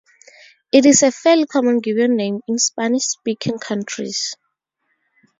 It 0.73 0.83
is 0.87 1.03
a 1.03 1.11
fairly 1.11 1.45
common 1.45 1.77
given 1.79 2.15
name 2.15 2.41
in 2.47 2.57
Spanish-speaking 2.57 3.59
countries. 3.59 4.35